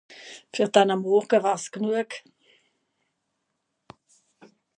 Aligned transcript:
Fer 0.57 0.65
denne 0.77 0.95
Morje 1.01 1.41
wär's 1.43 1.67
genue. 1.75 2.05